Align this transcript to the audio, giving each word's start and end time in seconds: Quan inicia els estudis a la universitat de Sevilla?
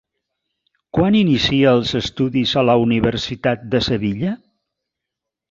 Quan 0.97 1.17
inicia 1.19 1.73
els 1.79 1.91
estudis 1.99 2.55
a 2.63 2.65
la 2.71 2.77
universitat 2.87 3.69
de 3.77 3.83
Sevilla? 3.91 4.35